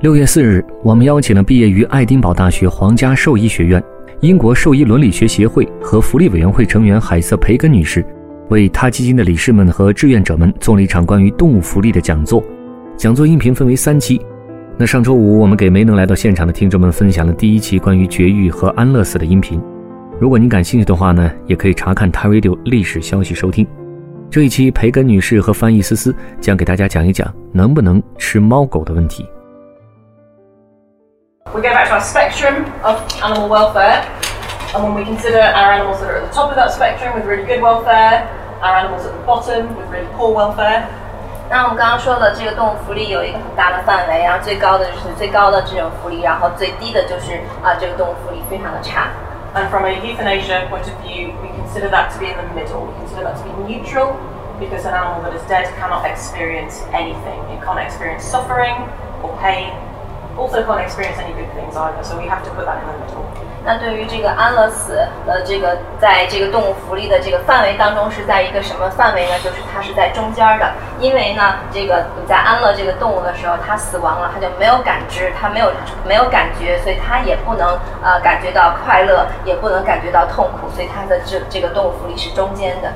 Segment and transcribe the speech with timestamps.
[0.00, 3.82] 六月四日，我们邀请了毕业于爱丁堡大学皇家兽医学院、
[4.20, 8.06] 英国兽医伦理学协会和福利委员会成员海瑟·培根女士，
[8.48, 12.40] 为他基金的理事们和志愿者们做了一场关于动物福利的讲座。
[12.96, 14.20] 讲座音频分为三期。
[14.76, 19.60] 那上周五，我们给没能来到现场的听众们分享了第一期关于绝育和安乐死的音频。
[20.20, 23.66] 如果您感兴趣的话呢，也可以查看 t Radio 历史消息收听。
[24.30, 29.26] 这一期，培根女士和翻译思思将给大家讲一讲能不能吃猫狗的问题。
[31.53, 34.01] We go back to our spectrum of animal welfare,
[34.73, 37.25] and when we consider our animals that are at the top of that spectrum with
[37.25, 38.25] really good welfare,
[38.61, 40.87] our animals at the bottom with really poor welfare.
[41.49, 49.09] 那我们刚刚说的这个动物福利有一个很大的范围，然后最高的就是最高的这种福利，然后最低的就是啊这个动物福利非常的差。
[49.53, 52.87] And from a euthanasia point of view, we consider that to be in the middle.
[52.87, 54.15] We consider that to be neutral
[54.59, 57.37] because an animal that is dead cannot experience anything.
[57.53, 58.89] It can't experience suffering
[59.21, 59.69] or pain
[60.37, 62.03] also can't experience any good things either.
[62.03, 63.23] So we have to put that in the middle.
[63.65, 64.93] 那对于这个安乐死
[65.25, 69.39] 的这个，在这个动物福利的这个范围当中，是在一个什么范围呢？
[69.39, 70.69] 就是它是在中间的。
[70.99, 75.71] 因为呢，这个在安乐这个动物的时候，它死亡了，它就没有感知，它没有
[76.05, 82.91] 没有感觉，所以它也不能呃感觉到快乐，也不能感觉到痛苦，所以它的这这个动物福利是中间的。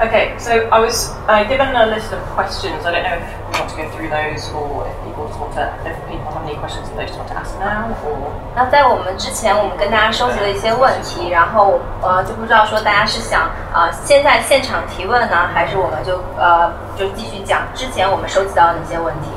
[0.00, 2.84] Okay, so I was uh, given a list of questions.
[2.84, 5.52] I don't know if you want to go through those, or if people just want
[5.54, 8.32] to, if people have any questions that they just want to ask now, or.
[8.54, 13.42] 那在我们之前，我们跟大家收集了一些问题，然后呃，就不知道说大家是想
[13.72, 19.30] 啊、呃、现在现场提问呢，还是我们就呃就继续讲之前我们收集到的那些问题。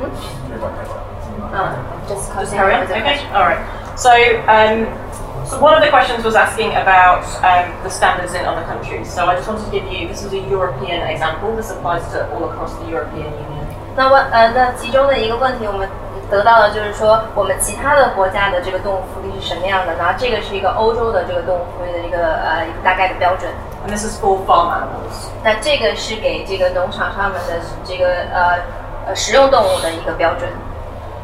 [0.00, 0.10] 嗯。
[1.50, 1.72] 嗯，
[2.08, 2.86] just carry on.
[2.86, 3.58] Okay, all right.
[3.96, 4.10] So
[4.46, 4.86] um.
[5.52, 9.08] So one of the questions was asking about um, the standards in other countries.
[9.08, 11.56] So I just wanted to give you, this is a European example.
[11.56, 13.66] This applies to all across the European Union.
[13.96, 15.88] 那问呃，那其中的一个问题，我们
[16.30, 19.94] 得到的就是说，我们其他的国家的这个动物福利是什么样的？
[19.96, 23.50] 然后这个是一个欧洲的这个动物福利的一个呃一个大概的标准。
[23.86, 25.30] And this is for farm animals.
[25.42, 28.58] 那这个是给这个农场上面的这个呃
[29.08, 30.48] 呃食用动物的一个标准。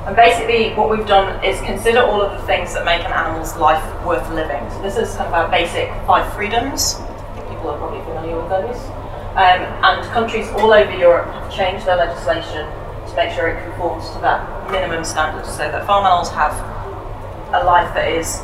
[0.09, 3.55] And basically, what we've done is consider all of the things that make an animal's
[3.57, 4.67] life worth living.
[4.71, 6.95] So this is kind of our basic five freedoms.
[7.45, 8.75] People are probably familiar with those.
[9.37, 12.65] Um, and countries all over Europe have changed their legislation
[13.05, 16.57] to make sure it conforms to that minimum standard, so that farm animals have
[17.53, 18.41] a life that is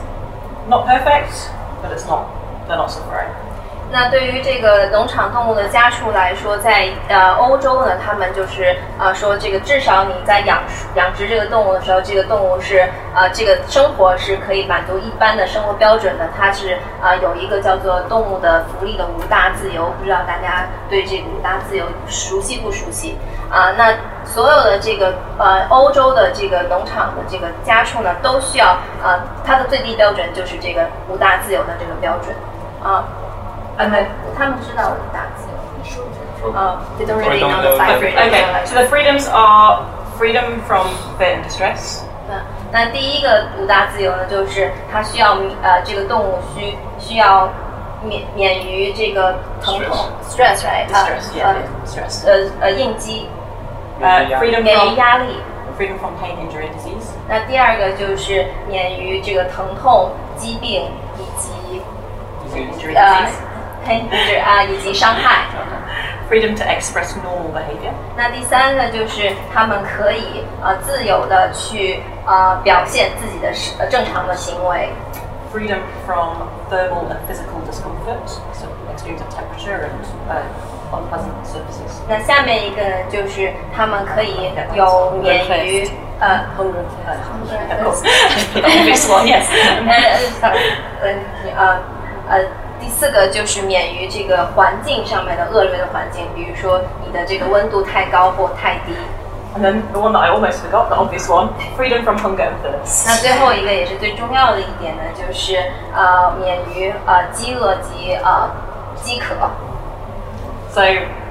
[0.69, 1.33] not perfect,
[1.81, 2.29] but it's not
[2.67, 3.44] they're not suffering.
[3.91, 10.59] 那对于这个农场动物的家畜来说，在呃欧洲呢，他们就是呃说这个至少你在养
[10.95, 16.27] 养殖这个动物的时候，这个动物是呃这个生活是可以满足一般的生活标准的。
[16.37, 23.15] 它是呃有一个叫做动物的福利的五大自由，不知道大家对这个五大自由熟悉不熟悉？
[23.49, 23.93] 啊，那
[24.25, 32.35] 所有的这个呃欧洲的这个农场的这个家畜呢，都需要呃它的最低标准就是这个五大自由的这个标准
[32.83, 33.05] 啊。
[33.78, 35.50] And then 他们知道五大自由。
[36.42, 38.32] Uh, they don't really know the five freedoms.
[38.32, 39.84] Okay, so the freedoms are
[40.16, 42.00] freedom from fear and distress.
[42.30, 42.40] 嗯，
[42.72, 47.46] 那第一个五大自由呢，就是它需要呃这个动物需需要
[48.02, 51.54] 免免于这个疼痛 stress right distress yeah
[51.84, 53.28] stress 呃呃应激
[54.00, 55.36] 呃 freedom 免于压力
[55.78, 61.82] freedom from pain injury and disease 那第二个就是免于这个疼痛疾病以及
[62.94, 63.26] 呃
[63.86, 65.46] pain injury 啊以及伤害
[66.30, 74.90] freedom to express normal behavior 那第三个就是他们可以呃自由的去呃表现自己的呃正常的行为
[75.52, 85.88] freedom from thermal and physical discomfort so extremes of temperature and uh, unpleasant surfaces 那下面一个呢就是他们可以有免于
[86.20, 86.84] 呃 hunger
[87.84, 88.02] of course
[88.54, 89.46] obvious one yes
[91.00, 91.14] 呃
[91.56, 91.78] 呃
[92.28, 92.44] 呃
[92.84, 98.94] 第四个就是免于这个环境上面的恶劣的环境，比如说你的这个温度太高或太低。
[99.52, 102.54] And then the one that I almost forgot, the obvious one, freedom from hunger and
[102.62, 103.04] thirst.
[103.06, 105.56] 那最后一个也是最重要的一点呢，就是
[105.92, 108.48] 呃免于呃饥饿及呃
[109.02, 109.34] 饥渴。
[110.72, 110.82] So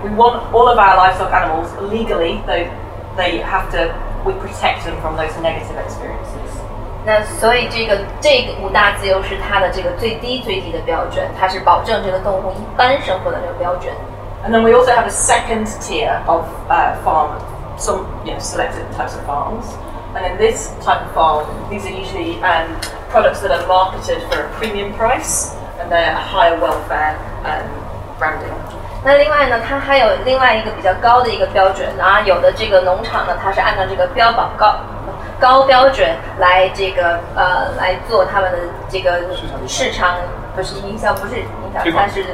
[0.03, 2.67] we want all of our livestock animals legally, they
[3.15, 3.93] they have to
[4.25, 6.32] we protect them from those negative experiences.
[7.05, 13.93] 那所以这个这个五大自由是它的这个最低最低的标准，它是保证这个动物一般生活的这个标准。
[14.45, 17.31] And then we also have a second tier of uh, farm,
[17.77, 19.65] some you know, selected types of farms.
[20.15, 22.67] And in this type of farm, these are usually um,
[23.11, 27.67] products that are marketed for a premium price and they're a higher welfare um,
[28.17, 28.53] branding.
[29.03, 34.75] 那另外呢，它还有另外一个比较高的一个标准，然后有的这个农场呢，它是按照这个标榜高
[35.39, 36.07] 高标准
[36.39, 38.57] 来这个呃来做他们的
[38.89, 39.21] 这个
[39.67, 40.15] 市场
[40.55, 42.25] 不是营销，不是营销，它是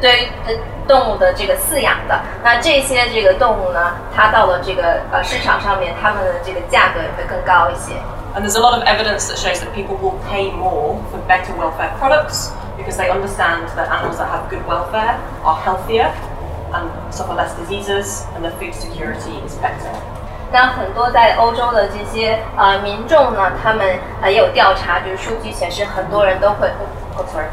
[0.00, 0.54] 对于呃
[0.86, 2.20] 动物的这个饲养的。
[2.42, 7.94] 那这些这个动物呢，它到了这个呃市场上面，它们的这个价格也会更高一些。
[8.34, 11.52] And there's a lot of evidence that shows that people will pay more for better
[11.54, 16.10] welfare products because they understand that animals that have good welfare are healthier
[16.72, 19.92] and suffer less diseases and their food security is better.
[20.51, 26.67] 那很多在欧洲的这些呃民众呢，他们呃也有调查，就是数据显示，很多人都会，
[27.15, 27.47] 哦，sorry，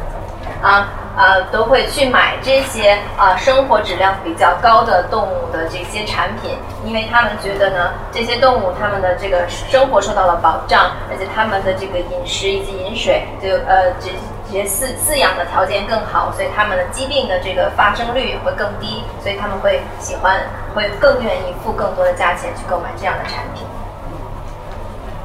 [0.62, 14.10] 啊呃都会去买这些啊生活质量比较高的动物的这些产品，因为他们觉得呢，这些动物它们的这个生活受到了保障，而且它们的这个饮食以及饮水就呃这。
[14.46, 20.38] 这些饲饲养的条件更好，所以他们的疾病的这个发生率也会更低，所以他们会喜欢，
[20.73, 23.65] 会更愿意付更多的价钱去购买这样的产品。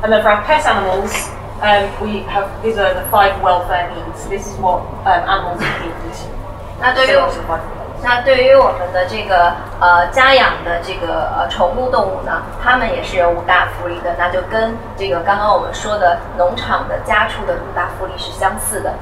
[0.03, 1.29] And then for our pet animals,
[1.63, 4.29] um, we have these are the five welfare needs.
[4.29, 5.93] This is what um, animals need.
[6.81, 7.61] 那对于 So lots of life.
[8.03, 18.93] 那对于我们的这个呃家养的这个呃宠物动物呢，它们也是有五大福利的，那就跟这个刚刚我们说的农场的家畜的五大福利是相似的。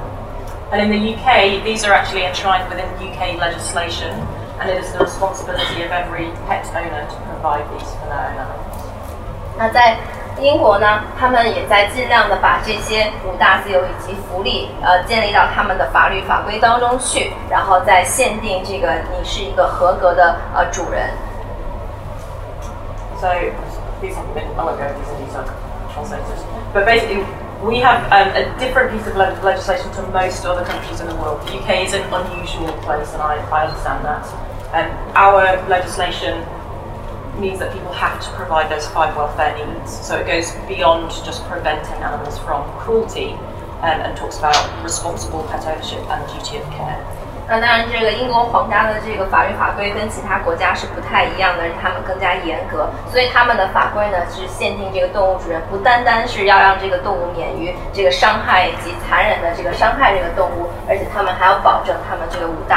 [0.71, 4.13] And in the UK, these are actually enshrined within UK legislation,
[4.59, 8.37] and it is the responsibility of every pet owner to provide these for their own
[8.37, 8.81] animals.
[9.57, 9.97] 那在
[10.41, 21.09] 英国呢，他们也在尽量的把这些五大自由以及福利，呃，建立到他们的法律法规当中去，然后再限定这个你是一个合格的呃主人。
[23.21, 23.29] So
[24.01, 25.45] these haven't been, I won't go over these in detail,
[25.93, 26.23] translated.
[26.73, 27.23] But basically,
[27.61, 31.15] we have um, a different piece of le- legislation to most other countries in the
[31.15, 31.39] world.
[31.45, 34.25] The UK is an unusual place, and I, I understand that.
[34.73, 36.43] And our legislation
[37.39, 39.91] means that people have to provide those five welfare needs.
[39.91, 43.33] So it goes beyond just preventing animals from cruelty
[43.81, 46.97] um, and talks about responsible pet ownership and duty of care.
[47.45, 62.76] 那当然，这个英国皇家的这个法律法规跟其他国家是不太一样的，他们更加严格，所以他们的法规呢是限定这个动物主人不单单是要让这个动物免于这个伤害以及残忍的这个伤害这个动物，而且他们还要保证他们这个五大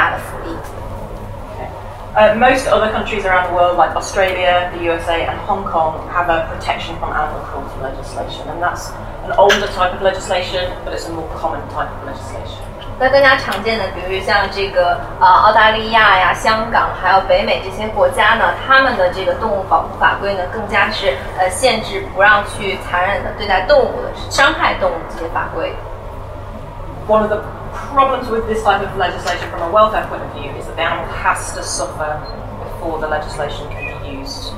[2.15, 6.29] Uh, most other countries around the world, like Australia, the USA, and Hong Kong, have
[6.29, 8.89] a protection from animal cruelty legislation, and that's
[9.23, 12.63] an older type of legislation, but it's a more common type of legislation.
[12.99, 25.71] 那更加常见的，比如像这个呃澳大利亚呀、香港，还有北美这些国家呢，他们的这个动物保护法规呢，更加是呃限制不让去残忍的对待动物的、伤害动物这些法规。
[27.07, 27.43] One of the
[27.93, 30.83] problems with this type of legislation from a welfare point of view is that the
[30.83, 32.19] animal has to suffer
[32.63, 34.53] before the legislation can be used.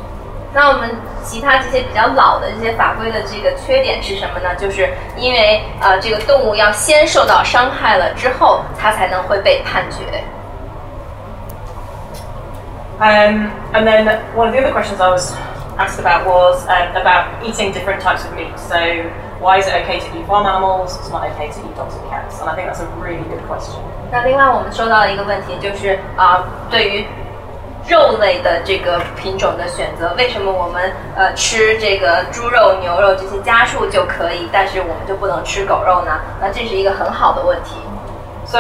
[0.52, 0.90] 那我们
[1.24, 4.56] 其他这些比较老的这些法规的这个缺点是什么呢？
[4.56, 10.24] 就是因为呃这个动物要先受到伤害了之后，它才能会被判决。
[13.00, 15.34] Um, and then one of the other questions I was
[15.78, 18.58] asked about was um, about eating different types of meat.
[18.58, 18.76] So
[19.44, 20.98] why is it okay to eat farm animals?
[20.98, 22.40] It's not okay to eat dogs and cats.
[22.42, 23.80] And I think that's a really good question.
[24.12, 27.06] 那另外我们收到了一个问题，就是啊、对于
[27.88, 36.20] 肉类的这个品种的选择，为什么我们呃吃这个猪肉、牛肉这些家畜就可以，但是我们就不能吃狗肉呢？
[36.42, 37.76] 那这是一个很好的问题。
[38.46, 38.60] So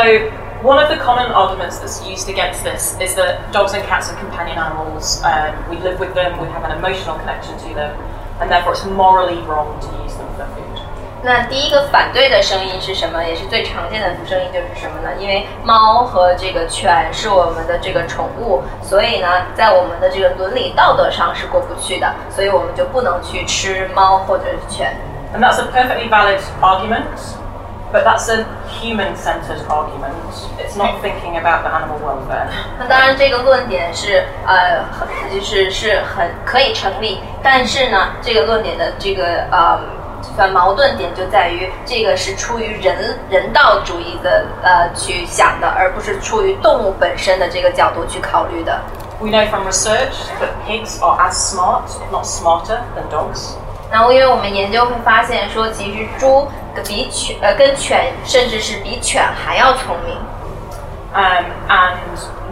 [0.63, 4.17] one of the common arguments that's used against this is that dogs and cats are
[4.19, 5.23] companion animals.
[5.23, 7.91] Um, we live with them, we have an emotional connection to them,
[8.39, 10.62] and therefore it's morally wrong to use them for food.
[11.24, 13.24] 那第一个反对的声音是什么？
[13.24, 15.08] 也是最常见的声音就是什么呢？
[15.18, 24.94] 因为猫和这个犬是我们的这个宠物，所以呢，在我们的这个伦理道德上是过不去的，所以我们就不能去吃猫或者是犬。
[25.34, 27.06] And that's a perfectly valid argument,
[27.90, 30.12] but that's a human centered argument.
[30.58, 32.48] It's not thinking about the animal welfare.
[32.78, 39.80] 那当然，这个论点是呃，很就是是很可以成立，但是呢，这个论点的这个呃。
[40.36, 48.80] 反矛盾点就在于，这个是出于人人道主义的呃去想的，而不是出于动物本身的这个角度去考虑的。
[49.20, 53.54] We know from research that pigs are as smart, if not smarter, than dogs.
[53.92, 56.48] 然后，因为我们研究会发现说，其实猪
[56.84, 60.18] 比犬呃跟犬甚至是比犬还要聪明。
[61.14, 61.94] Um, and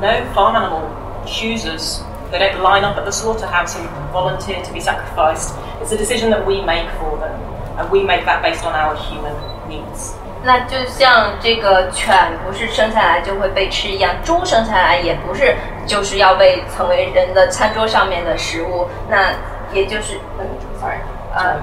[0.01, 0.83] no farm animal
[1.27, 1.99] chooses.
[2.31, 5.51] They don't line up at the slaughterhouse and volunteer to be sacrificed.
[5.83, 7.42] It's a decision that we make for them,
[7.78, 9.34] and we make that based on our human
[9.68, 10.14] needs.
[10.44, 18.88] 那就像这个犬不是生下来就会被吃一样，猪生下来也不是就是要被成为人的餐桌上面的食物。
[19.10, 19.34] 那
[19.74, 20.48] 也就是，嗯，
[20.80, 21.00] sorry，
[21.34, 21.60] 呃，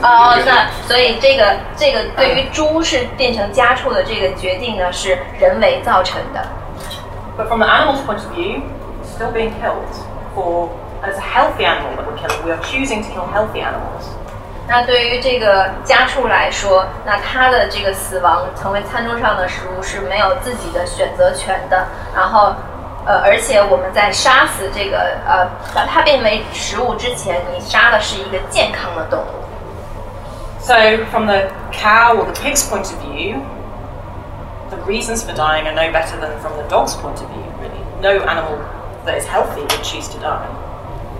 [0.00, 6.46] 哦，那所以这个这个对于猪是变成家畜的这个决定呢，是人为造成的。
[7.36, 8.62] But from the animal's point of view,
[9.02, 9.92] it's still being killed.
[10.34, 10.70] For
[11.02, 12.44] and it's a healthy animal that we're killing.
[12.44, 14.08] We are choosing to kill healthy animals.
[14.66, 21.86] 那对于这个家畜来说，那它的这个死亡成为餐桌上的食物是没有自己的选择权的。
[22.14, 22.52] 然后，
[23.06, 29.24] 呃，而且我们在杀死这个呃把它变为食物之前，你杀的是一个健康的动物。
[30.60, 30.74] So,
[31.10, 33.40] from the cow or the pig's point of view,
[34.68, 37.80] the reasons for dying are no better than from the dog's point of view, really.
[38.02, 38.58] No animal
[39.06, 40.44] that is healthy would choose to die.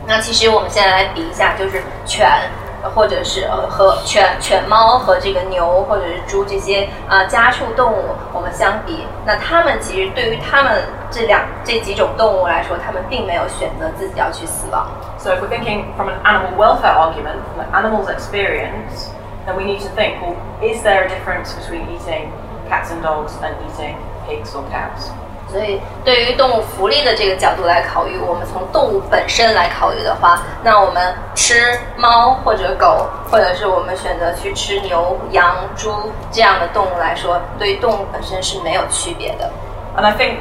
[0.07, 2.62] 那其实我们现在来比一下，就是犬，呃
[2.95, 14.87] 或者是呃和犬、犬猫和这个牛或者是猪这些啊、呃家畜动物，我们相比，那它们其实对于它们这两这几种动物来说，它们并没有选择自己要去死亡。
[15.19, 19.11] So, if we're thinking from an animal welfare argument, from the animal's experience,
[19.47, 22.31] then we need to think well, is there a difference between eating
[22.69, 23.97] cats and dogs and eating
[24.29, 25.11] pigs or cows?
[25.53, 35.91] 所以，对于动物福利的这个角度来考虑，我们从动物本身来考虑的话，那我们吃猫或者狗，或者是我们选择去吃牛、羊、猪
[36.31, 39.51] 这样的动物来说，对于动物本身是没有区别的。
[39.97, 40.41] And I think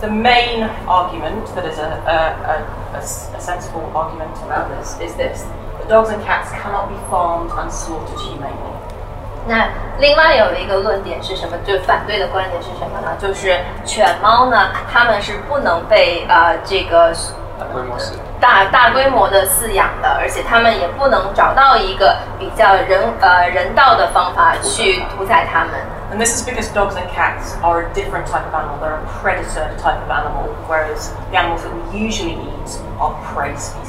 [0.00, 4.96] the main argument that is a, a, a, a s- a sensible argument around this
[5.00, 5.44] is this
[5.80, 8.52] that dogs and cats cannot be farmed and slaughtered humanely.
[9.47, 11.57] 那另外有一个论点是什么？
[11.65, 13.15] 就反对的观点是什么呢？
[13.17, 17.13] 就是犬猫呢，它们是不能被呃这个
[18.39, 25.73] 大大规模的饲养的，而且它们也不能找到一个比较人呃人道的方法去屠宰它们。
[26.11, 28.77] And this is because dogs and cats are a different type of animal.
[28.79, 33.55] They're a predator type of animal, whereas the animals that we usually eat are prey
[33.57, 33.86] species.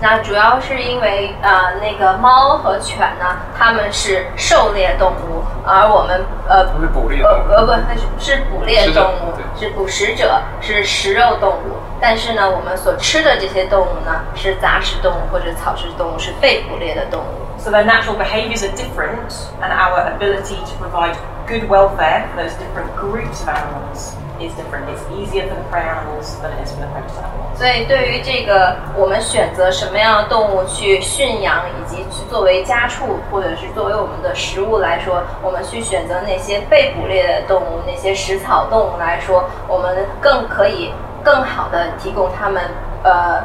[0.00, 11.78] 那主要是因为呃那个猫和犬呢，它们是狩猎动物，而我们呃它们是捕猎呃动物呃不那是是捕猎动物，是捕食者，是食肉动物。
[12.00, 17.58] 但是呢，我们所吃的这些动物呢，是杂食动物或者草食动物，是被捕猎的动物。
[17.58, 21.16] So their natural behaviours are different, and our ability to provide
[21.48, 24.88] good welfare for those different groups of animals is different.
[24.88, 27.58] It's easier for the prey animals than it is for the predator animals.
[27.58, 40.92] 所以，对于这个我们选择什么样的动物去驯养，以及去作为家畜或者是作为我们的食物来说，我们去选择那些被捕猎的动物、那些食草动物来说，我们更可以
[41.24, 42.62] 更好的提供它们
[43.02, 43.42] 呃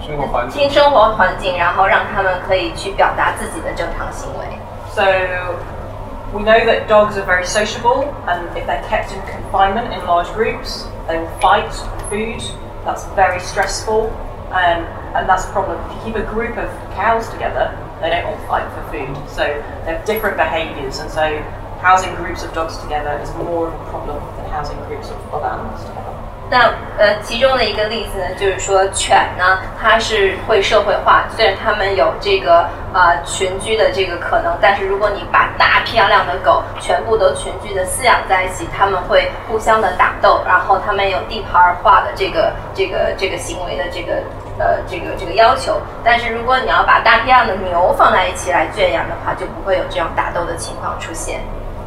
[0.00, 4.46] 生活环境新生活环境，然后让他们可以去表达自己的正常行为。
[4.94, 5.04] So
[6.32, 10.28] we know that dogs are very sociable, and if they're kept in confinement in large
[10.32, 12.40] groups, they will fight for food.
[12.84, 14.08] That's very stressful,
[14.50, 15.78] um, and that's a problem.
[15.90, 19.10] If you keep a group of cows together, they don't all fight for food.
[19.28, 21.40] So they have different behaviours, and so
[21.80, 25.46] housing groups of dogs together is more of a problem than housing groups of other
[25.46, 25.99] animals together.
[26.50, 44.14] 那呃，其中的一个例子呢，就是说犬呢，它是会社会化，虽然它们有这个呃群居的这个可能，但是如果你把大批量的狗全部都群居的饲养在一起，它们会互相的打斗，然后它们有地盘化的这个这个这个行为的这个
[44.58, 45.80] 呃这个这个要求。
[46.02, 51.40] 但是如果你要把大批量的牛放在一起来圈养的话，就不会有这种打斗的情况出现。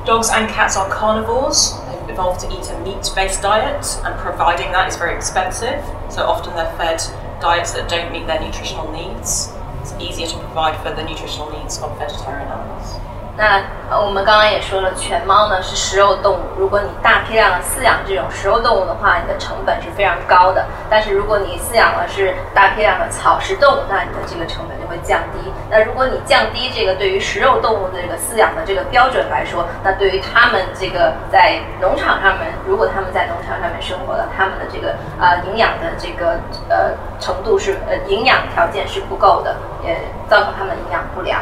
[0.05, 1.73] Dogs and cats are carnivores.
[2.13, 5.83] Evolved to eat a meat-based diet, and providing that is very expensive.
[6.11, 7.01] So often they're fed
[7.41, 9.49] diets that don't meet their nutritional needs.
[9.81, 13.02] It's easier to provide for the nutritional needs of vegetarian animals.
[13.35, 16.41] 那我们刚刚也说了，犬猫呢是食肉动物。
[16.55, 20.63] 如果你大批量的饲养这种食肉动物的话，你的成本是非常高的。
[20.87, 25.51] 但是如果你饲养的是大批量的草食动物，那你的这个成本就会降低。
[25.67, 36.37] 那如果你降低这个对于食肉动物的这个饲养的这个标准来说，那对于他们这个在农场上面，如果他们在农场上面生活的，他们的这个呃营养的这个
[36.69, 39.97] 呃程度是呃营养条件是不够的，也
[40.29, 41.41] 造成他们营养不良。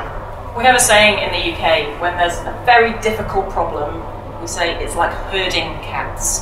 [0.58, 4.03] We have a saying in the UK when there's a very difficult problem,
[4.41, 6.41] we say it's like herding cats.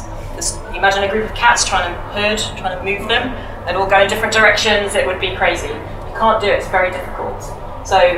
[0.73, 3.29] Imagine a group of cats trying to herd, trying to move them.
[3.67, 4.95] They'd all go in different directions.
[4.95, 5.67] It would be crazy.
[5.67, 6.57] You can't do it.
[6.57, 7.39] It's very difficult.
[7.85, 8.17] So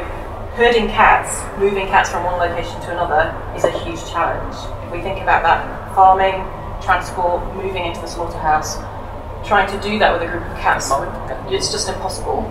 [0.55, 4.55] herding cats, moving cats from one location to another, is a huge challenge.
[4.85, 6.39] If we think about that, farming,
[6.81, 8.77] transport, moving into the slaughterhouse,
[9.45, 10.89] trying to do that with a group of cats,
[11.51, 12.47] it's just impossible.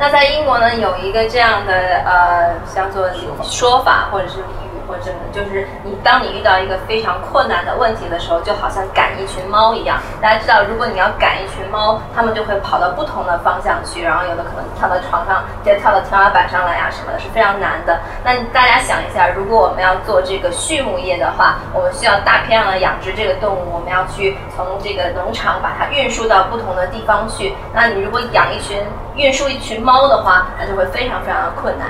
[0.00, 1.74] 那在英国呢，有一个这样的
[2.06, 3.06] 呃，叫做
[3.42, 4.69] 说法或者是俚语。
[4.90, 9.98] 或者就是你，当你遇到一个非常困难的问题的时候，就好像赶一群猫一样。
[10.20, 18.00] 大家知道，如果你要赶一群猫，它们就会跑到不同的方向去，然后有的可能跳到床上，再跳到天花板上来呀，什么的，是非常难的。
[18.24, 27.54] 那大家想一下，如果我们要做这个畜牧业的话，我们需要大批量的养殖这个动物，我们要去从这个农场把它运输到不同的地方去。
[27.72, 28.76] 那你如果养一群、
[29.14, 31.88] 运输一群猫的话，那就会非常非常的困难。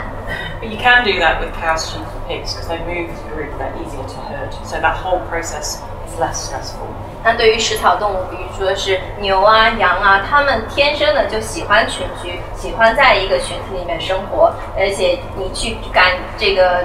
[0.60, 3.36] But you can do that with cows, sheep, and pigs because they move as a
[3.36, 4.54] group, they're easier to herd.
[4.64, 6.88] So that whole process is less stressful.
[7.24, 16.06] 那对于食草动物，比如说是牛啊、羊啊，它们天生的就喜欢群居，喜欢在一个群体里面生活，而且你去赶
[16.38, 16.84] 这个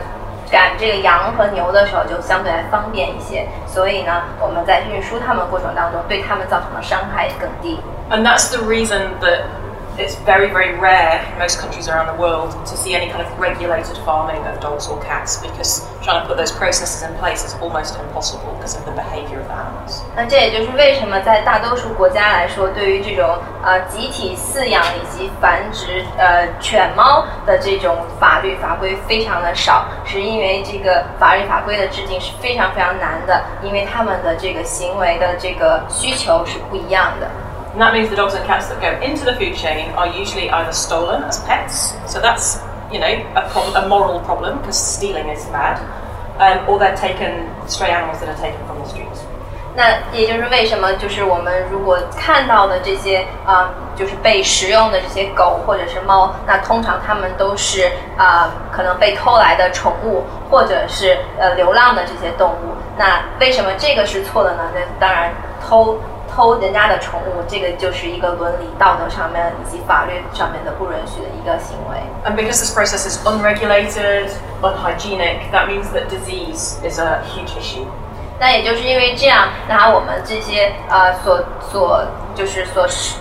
[0.50, 3.46] 赶这个羊和牛的时候，就相对来方便一些。
[3.66, 7.78] 所以呢，我们在运输它们过程当中，对它们造成的伤害更低。
[8.10, 9.42] And that's the reason that
[9.98, 13.28] it's very, very rare in most countries around the world to see any kind of
[13.38, 17.54] regulated farming of dogs or cats because trying to put those processes in place is
[17.60, 20.02] almost impossible because of the behavior of the animals.
[20.16, 37.28] 那这也就是为什么在大多数国家来说，对于这种呃集体饲养以及繁殖呃犬猫的这种法律法规非常的少，是因为这个法律法规的制定是非常非常难的，因为他们的这个行为的这个需求是不一样的。
[37.74, 40.50] and that means the dogs and cats that go into the food chain are usually
[40.50, 42.58] either stolen as pets, so that's
[42.90, 43.06] you know
[43.36, 45.78] a, pro- a moral problem because stealing is bad,
[46.38, 49.20] um, or they're taken stray animals that are taken from the streets.
[49.72, 57.86] 那也就是为什么，就是我们如果看到的这些啊、呃，就是被食用的这些狗或者是猫，那通常它们都是
[58.18, 62.74] 啊、呃，可能被偷来的宠物，或者是呃流浪的这些动物。
[62.98, 64.64] 那为什么这个是错的呢？
[64.74, 65.32] 那当然
[65.64, 65.96] 偷
[66.35, 71.97] 偷人家的宠物，这个就是一个伦理道德上面以及法律上面的不允许的一个行为。
[72.25, 77.85] And because this process is unregulated, unhygienic, that means that disease is a huge issue.
[78.37, 82.03] 那也就是因为这样，那我们这些呃所所
[82.35, 83.19] 就是所食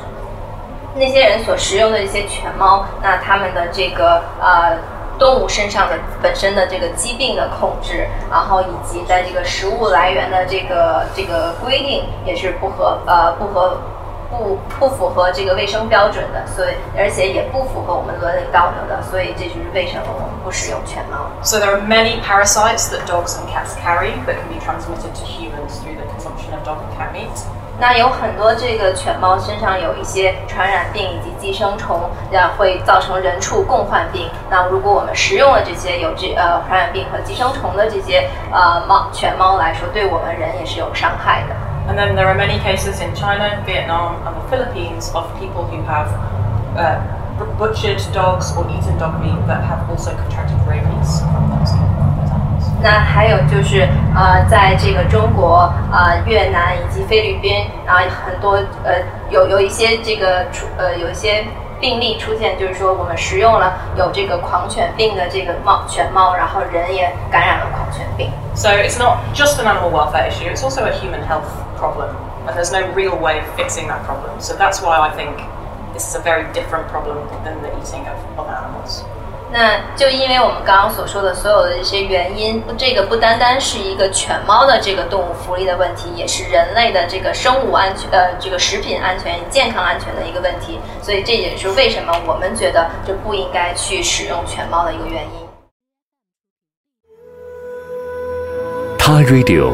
[0.97, 4.77] 那些人所食用的这些犬猫，那他们的这个呃。
[5.19, 13.77] 动物身上的本身的这个疾病的控制，然后以及在这个食物来源的这个这个规定也是不合呃不合
[14.31, 21.31] 不不符合这个卫生标准的，所以而且也不符合我们伦理道德的，所以这就是为什么我们不使用犬猫。
[21.43, 25.79] So there are many parasites that dogs and cats carry that can be transmitted to humans
[25.81, 27.31] through the consumption of dog and cat meat.
[27.85, 32.01] 那有很多这个犬猫身上有一些传染病以及寄生虫，
[32.33, 34.31] 呃，会造成人畜共患病。
[34.49, 41.55] 那如果我们食用了这些有这呃传染病和寄生虫的这些呃猫犬猫来说，对我们人也是有伤害的。
[41.87, 46.09] And then there are many cases in China, Vietnam, and the Philippines of people who have
[46.79, 46.97] uh,
[47.59, 52.14] butchered dogs or eaten dog meat that have also contracted rabies from those.
[52.84, 58.96] 那还有就是，呃，在这个中国、呃越南以及菲律宾，然后很多呃
[59.30, 61.46] 有有一些这个出呃有一些
[61.82, 68.30] 病例出现，就是说我们食用了有这个狂犬病的这个猫犬猫，然后人也感染了狂犬病。
[68.56, 72.10] So it's not just an animal welfare issue; it's also a human health problem,
[72.48, 74.40] and there's no real way of fixing that problem.
[74.40, 75.38] So that's why I think
[75.94, 79.04] this is a very different problem than the eating of, of animals.
[79.57, 90.81] 那就因为我们刚刚所说的所有的这些原因，这个不单单是一个犬猫的这个动物福利的问题，也是人类的这个生物安全呃这个食品安全、健康安全的一个问题。
[91.01, 95.47] 所以这也是为什么我们觉得就不应该去使用犬猫的一个原因。
[98.99, 99.73] 他 Radio，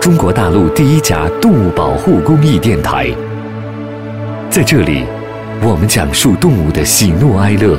[0.00, 3.08] 中国大陆第一家动物保护公益电台，
[4.48, 5.04] 在这里，
[5.62, 7.78] 我们讲述动物的喜怒哀乐。